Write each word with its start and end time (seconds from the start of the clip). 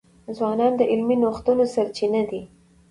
ځوانان 0.37 0.73
د 0.77 0.81
علمي 0.91 1.15
نوښتونو 1.23 1.63
سرچینه 1.73 2.21
دي. 2.29 2.41